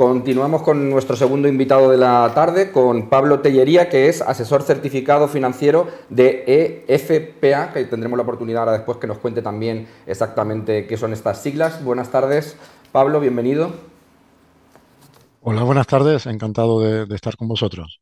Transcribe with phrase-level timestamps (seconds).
[0.00, 5.28] Continuamos con nuestro segundo invitado de la tarde, con Pablo Tellería, que es asesor certificado
[5.28, 10.96] financiero de EFPA, que tendremos la oportunidad ahora después que nos cuente también exactamente qué
[10.96, 11.84] son estas siglas.
[11.84, 12.56] Buenas tardes,
[12.92, 13.72] Pablo, bienvenido.
[15.42, 18.00] Hola, buenas tardes, encantado de, estar con vosotros.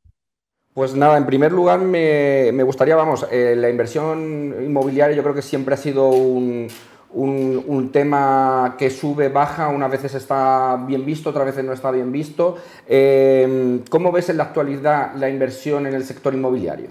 [0.75, 5.43] Pues nada, en primer lugar me, gustaría, vamos, eh, la inversión inmobiliaria yo creo que
[5.43, 6.69] siempre ha sido un,
[7.11, 12.13] un, tema que sube, baja, unas veces está bien visto, otras veces no está bien
[12.13, 12.57] visto.
[12.87, 16.89] Em, ¿Cómo ves en la actualidad la inversión en el sector inmobiliario?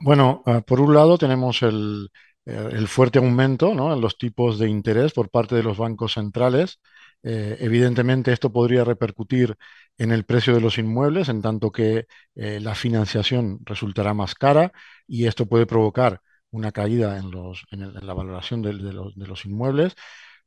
[0.00, 2.10] Bueno, ah, por un lado tenemos el,
[2.46, 6.80] eh, fuerte aumento en los tipos de interés por parte de los bancos centrales.
[7.22, 9.56] Eh, evidentemente esto podría repercutir
[9.98, 14.72] en el precio de los inmuebles, en tanto que eh, la financiación resultará más cara
[15.08, 19.44] y esto puede provocar una caída en, los, en, la valoración de, los, de, los,
[19.44, 19.94] inmuebles.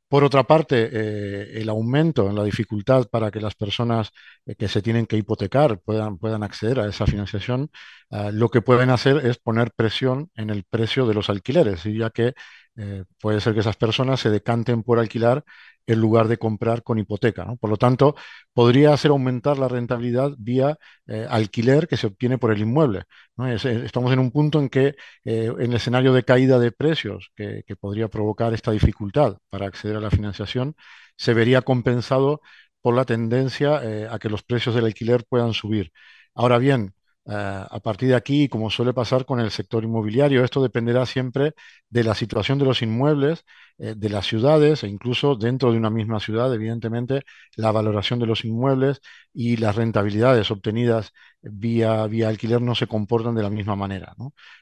[0.08, 4.10] Por otra parte, eh, el aumento en la dificultad para que las personas
[4.46, 7.70] eh, que se tienen que hipotecar puedan, puedan acceder a esa financiación,
[8.10, 12.10] ah, lo que pueden hacer es poner presión en el precio de los alquileres, ya
[12.10, 12.34] que
[12.76, 15.44] eh, puede ser que esas personas se decanten por alquilar
[15.86, 17.54] en lugar de comprar con hipoteca.
[17.56, 18.14] Por lo tanto,
[18.52, 23.04] podría hacer aumentar la rentabilidad vía eh, alquiler que se obtiene por el inmueble.
[23.38, 27.64] Eh, estamos en un punto en que en el escenario de caída de precios que,
[27.80, 30.74] podría provocar esta dificultad para acceder a la financiación,
[31.16, 32.40] se vería compensado
[32.82, 33.80] por la tendencia
[34.12, 35.92] a que los precios del alquiler puedan subir.
[36.34, 36.94] Ahora bien,
[37.32, 41.54] a partir de aquí, como suele pasar con el sector inmobiliario, esto dependerá siempre
[41.88, 43.44] de la situación de los inmuebles,
[43.78, 47.22] eh, de las ciudades e incluso dentro de una misma ciudad, evidentemente,
[47.56, 49.00] la valoración de los inmuebles
[49.32, 54.14] y las rentabilidades obtenidas vía, vía alquiler no se comportan de la misma manera.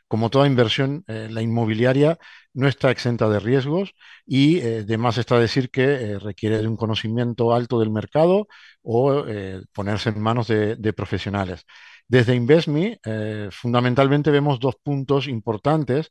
[0.06, 2.18] Como toda inversión, eh, la inmobiliaria
[2.54, 3.94] no está exenta de riesgos
[4.26, 8.48] y eh, además está decir que requiere de un conocimiento alto del mercado
[8.90, 9.24] o
[9.72, 11.64] ponerse en manos de profesionales.
[12.08, 16.10] Desde InvestMe, eh, fundamentalmente vemos dos puntos importantes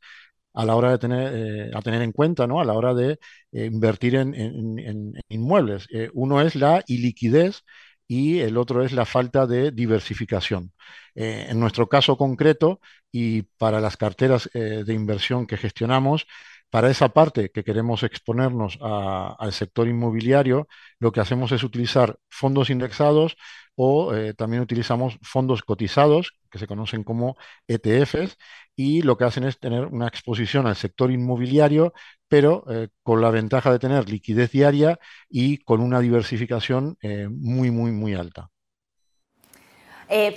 [0.53, 2.61] a la hora de tener, eh, a tener en cuenta, ¿no?
[2.61, 3.19] A la hora de
[3.51, 5.87] eh, invertir en, inmuebles.
[6.13, 7.63] uno es la iliquidez
[8.07, 10.71] y el otro es la falta de diversificación.
[11.15, 12.79] en nuestro caso concreto
[13.11, 16.27] y para las carteras de inversión que gestionamos,
[16.69, 20.67] para esa parte que queremos exponernos al sector inmobiliario,
[20.99, 23.37] lo que hacemos es utilizar fondos indexados
[23.79, 28.35] o eh, también utilizamos fondos cotizados, que se conocen como ETFs,
[28.75, 31.93] y lo que hacen es tener una exposición al sector inmobiliario,
[32.27, 37.69] pero eh, con la ventaja de tener liquidez diaria y con una diversificación eh, muy,
[37.69, 38.49] muy, muy alta.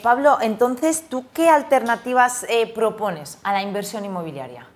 [0.03, 4.70] Pablo, entonces, ¿tú qué alternativas propones a la inversión inmobiliaria?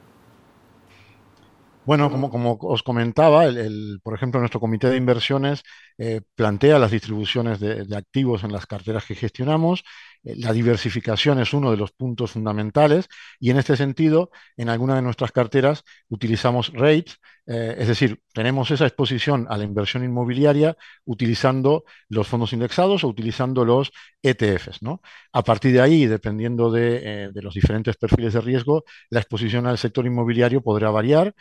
[1.86, 5.62] Bueno, como, os comentaba, el, por ejemplo, nuestro comité de inversiones
[5.98, 9.84] eh, plantea las distribuciones de, activos en las carteras que gestionamos.
[10.22, 13.08] Eh, la diversificación es uno de los puntos fundamentales
[13.38, 18.70] y en este sentido, en alguna de nuestras carteras utilizamos REITs, eh, es decir, tenemos
[18.70, 23.92] esa exposición a la inversión inmobiliaria utilizando los fondos indexados o utilizando los
[24.22, 24.80] ETFs.
[24.80, 25.02] ¿no?
[25.34, 29.76] A partir de ahí, dependiendo de, de los diferentes perfiles de riesgo, la exposición al
[29.76, 31.34] sector inmobiliario podrá variar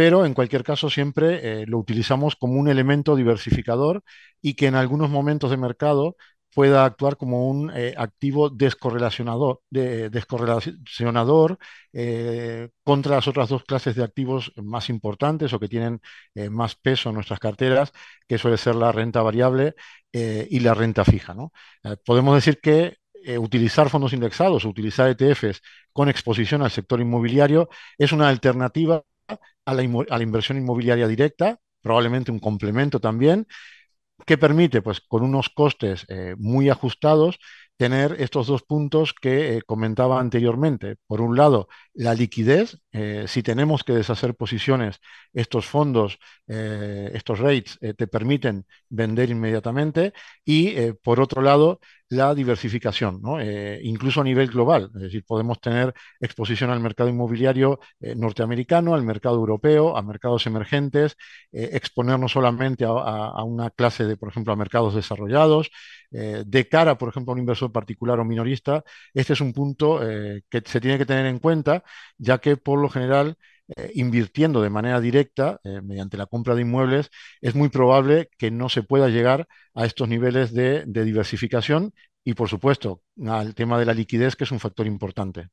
[0.00, 4.02] pero en cualquier caso siempre eh, lo utilizamos como un elemento diversificador
[4.40, 6.16] y que en algunos momentos de mercado
[6.54, 11.58] pueda actuar como un eh, activo descorrelacionador, descorrelacionador
[11.92, 16.00] eh, contra las otras dos clases de activos más importantes o que tienen
[16.50, 17.92] más peso en nuestras carteras,
[18.26, 19.74] que suele ser la renta variable
[20.12, 21.36] y la renta fija.
[22.06, 22.96] podemos decir que
[23.38, 25.60] utilizar fondos indexados o utilizar ETFs
[25.92, 27.68] con exposición al sector inmobiliario
[27.98, 29.04] es una alternativa
[29.64, 29.82] a la,
[30.22, 33.46] inversión inmobiliaria directa, probablemente un complemento también,
[34.26, 37.38] que permite, pues, con unos costes eh, muy ajustados,
[37.76, 40.96] tener estos dos puntos que eh, comentaba anteriormente.
[41.06, 42.78] Por un lado, la liquidez.
[42.92, 45.00] Eh, si tenemos que deshacer posiciones,
[45.32, 50.12] estos fondos, estos rates, te permiten vender inmediatamente.
[50.44, 51.80] Y por otro lado,
[52.10, 54.90] la diversificación, eh, incluso a nivel global.
[54.94, 60.46] Es decir, podemos tener exposición al mercado inmobiliario eh, norteamericano, al mercado europeo, a mercados
[60.46, 61.16] emergentes,
[61.52, 65.70] eh, exponernos solamente a, una clase de, por ejemplo, a mercados desarrollados.
[66.10, 68.82] de cara, por ejemplo, a un inversor particular o minorista,
[69.14, 71.84] este es un punto que se tiene que tener en cuenta,
[72.18, 73.36] ya que por lo general
[73.76, 78.50] eh, invirtiendo de manera directa eh, mediante la compra de inmuebles, es muy probable que
[78.50, 81.92] no se pueda llegar a estos niveles de, diversificación
[82.24, 85.48] y, por supuesto, al tema de la liquidez, que es un factor importante.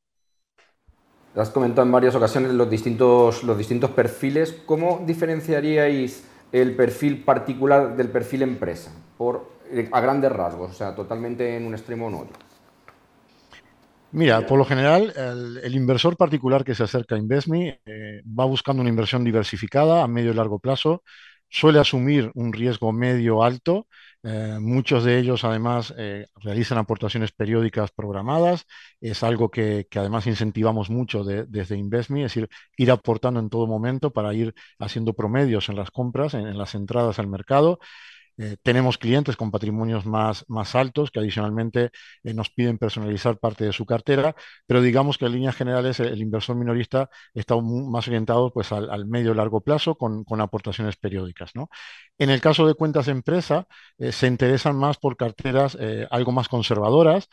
[1.36, 4.54] Has comentado en varias ocasiones los distintos, los distintos perfiles.
[4.66, 10.96] ¿Cómo diferenciaríais el perfil particular del perfil empresa, por, eh, a grandes rasgos, o sea,
[10.96, 12.47] totalmente en un extremo o en otro.
[14.12, 15.14] Mira, por lo general,
[15.64, 20.08] el, inversor particular que se acerca a InvestMe eh, va buscando una inversión diversificada a
[20.08, 21.04] medio y largo plazo,
[21.50, 23.88] suele asumir un riesgo medio alto.
[24.24, 28.66] Eh, muchos de ellos además eh, realizan aportaciones periódicas programadas.
[29.02, 34.12] Es algo que, además incentivamos mucho desde InvestMe, es decir, ir aportando en todo momento
[34.12, 37.80] para ir haciendo promedios en las compras, en las entradas al mercado.
[38.38, 41.92] Eh, tenemos clientes con patrimonios más, más altos que adicionalmente
[42.24, 44.36] eh, nos piden personalizar parte de su cartera,
[44.68, 49.08] pero digamos que en líneas generales el, inversor minorista está más orientado pues, al, al
[49.08, 51.56] medio largo plazo con, con aportaciones periódicas.
[51.56, 51.70] ¿no?
[52.20, 53.68] En el caso de cuentas de empresa,
[53.98, 55.78] eh, se interesan más por carteras
[56.12, 57.30] algo más conservadoras,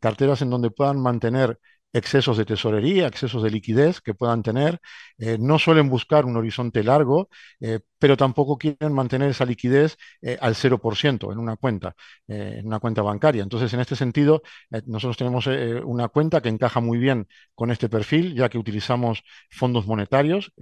[0.00, 1.58] carteras en donde puedan mantener
[1.96, 4.80] excesos de tesorería, excesos de liquidez que puedan tener.
[5.18, 7.28] Eh, no suelen buscar un horizonte largo,
[7.60, 11.94] eh, pero tampoco quieren mantener esa liquidez eh, al 0% en una cuenta,
[12.28, 13.42] en una cuenta bancaria.
[13.42, 14.42] Entonces, en este sentido,
[14.86, 15.46] nosotros tenemos
[15.84, 20.52] una cuenta que encaja muy bien con este perfil, ya que utilizamos fondos monetarios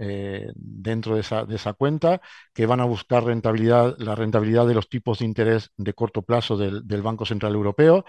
[0.55, 2.21] dentro de esa, cuenta
[2.53, 6.57] que van a buscar rentabilidad, la rentabilidad de los tipos de interés de corto plazo
[6.57, 8.05] del Banco Central Europeo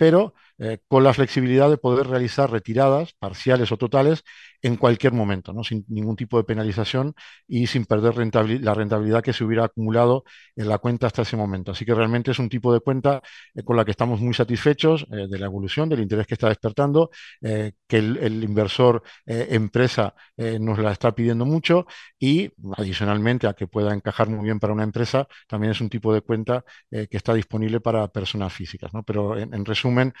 [0.00, 0.32] pero
[0.62, 4.24] eh, con la flexibilidad de poder realizar retiradas parciales o totales
[4.60, 7.14] en cualquier momento, sin ningún tipo de penalización
[7.48, 8.14] y sin perder
[8.60, 10.24] la rentabilidad que se hubiera acumulado
[10.54, 11.72] en la cuenta hasta ese momento.
[11.72, 13.22] Así que realmente es un tipo de cuenta
[13.54, 16.48] eh, con la que estamos muy satisfechos eh, de la evolución, del interés que está
[16.48, 17.10] despertando,
[17.40, 21.86] que el, inversor empresa nos la está pidiendo mucho
[22.18, 26.12] y adicionalmente a que pueda encajar muy bien para una empresa, también es un tipo
[26.12, 28.90] de cuenta que está disponible para personas físicas.
[29.06, 30.12] Pero en resumen,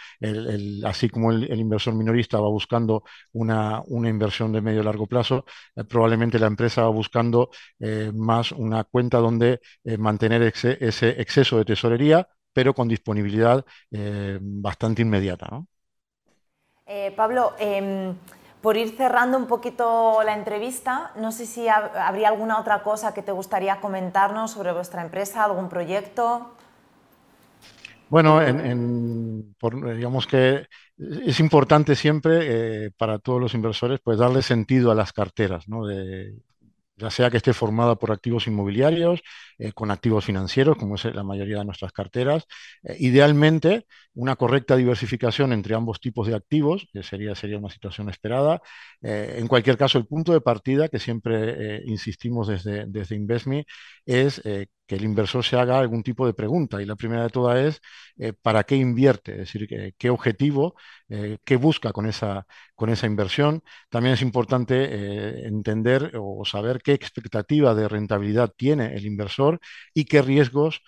[0.84, 5.44] así como el, inversor minorista va buscando una, inversión de medio y largo plazo,
[5.76, 11.58] eh, probablemente la empresa va buscando eh, más una cuenta donde eh, mantener ese exceso
[11.58, 13.64] de tesorería, pero con disponibilidad
[14.40, 15.62] bastante inmediata.
[17.16, 18.16] Pablo, em,
[18.60, 23.22] por ir cerrando un poquito la entrevista, no sé si habría alguna otra cosa que
[23.22, 26.50] te gustaría comentarnos sobre vuestra empresa, algún proyecto.
[28.10, 29.54] Bueno, en,
[29.94, 30.66] digamos que
[30.98, 35.84] es importante siempre eh, para todos los inversores pues darle sentido a las carteras, ¿no?
[36.96, 39.22] ya sea que esté formada por activos inmobiliarios,
[39.60, 42.46] eh, con activos financieros, como es la mayoría de nuestras carteras.
[42.82, 48.08] Eh, idealmente, una correcta diversificación entre ambos tipos de activos, que sería, sería una situación
[48.08, 48.60] esperada.
[49.02, 53.64] en cualquier caso, el punto de partida, que siempre insistimos desde, desde InvestMe,
[54.06, 54.42] es
[54.90, 56.82] que el inversor se haga algún tipo de pregunta.
[56.82, 57.80] Y la primera de todas es,
[58.18, 59.32] eh, ¿para qué invierte?
[59.32, 60.74] Es decir, ¿qué, objetivo,
[61.08, 63.62] eh, qué busca con esa, con esa inversión?
[63.88, 69.49] También es importante eh, entender o saber qué expectativa de rentabilidad tiene el inversor
[69.94, 70.82] y qué riesgos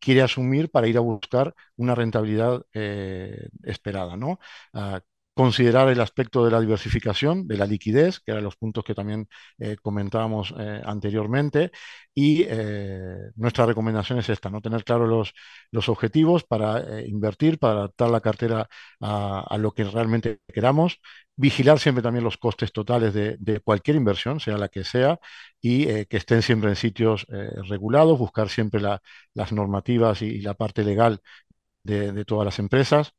[0.00, 2.62] quiere asumir para ir a buscar una rentabilidad
[3.62, 4.16] esperada.
[4.16, 4.38] ¿no?
[4.72, 5.00] Ah,
[5.38, 9.28] considerar el aspecto de la diversificación, de la liquidez, que eran los puntos que también
[9.58, 11.70] eh, comentábamos eh, anteriormente,
[12.12, 15.34] y eh, nuestra recomendación es esta, no tener claros los,
[15.70, 18.68] los objetivos para invertir, para adaptar la cartera
[19.00, 21.00] a, lo que realmente queramos,
[21.36, 25.20] vigilar siempre también los costes totales de, cualquier inversión, sea la que sea,
[25.60, 27.26] y que estén siempre en sitios
[27.68, 31.20] regulados, buscar siempre las normativas y, la parte legal
[31.84, 33.14] de todas las empresas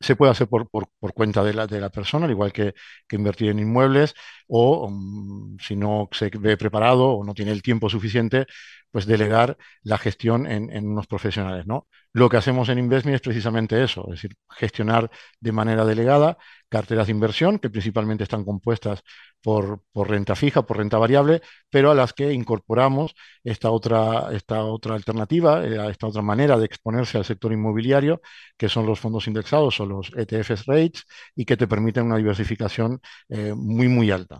[0.00, 0.68] se puede hacer por,
[1.14, 2.74] cuenta de la, de la, persona, al igual que,
[3.10, 4.14] invertir en inmuebles,
[4.50, 8.46] o mm, si no se ve preparado o no tiene el tiempo suficiente,
[8.90, 11.66] pues delegar la gestión en, unos profesionales.
[11.66, 11.86] ¿no?
[12.12, 16.38] Lo que hacemos en InvestMe es precisamente eso, es decir, gestionar de manera delegada
[16.68, 19.02] carteras de inversión que principalmente están compuestas
[19.42, 21.40] por, renta fija, por renta variable,
[21.70, 23.14] pero a las que incorporamos
[23.44, 28.20] esta otra, esta otra alternativa, eh, esta otra manera de exponerse al sector inmobiliario,
[28.56, 31.04] que son los fondos indexados o los ETFs rates
[31.34, 34.39] y que te permiten una diversificación eh, muy, muy alta.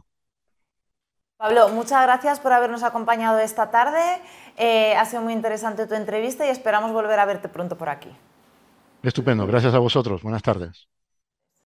[1.40, 4.20] Pablo, muchas gracias por habernos acompañado esta tarde.
[4.59, 8.11] Eh, ha sido muy interesante tu entrevista y esperamos volver a verte pronto por aquí.
[9.02, 10.23] Estupendo, gracias a vosotros.
[10.23, 10.87] Buenas tardes.